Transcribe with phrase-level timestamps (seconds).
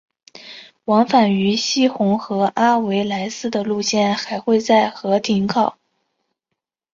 [0.85, 5.77] 往返于希洪和阿维莱斯的线路还会在和停靠。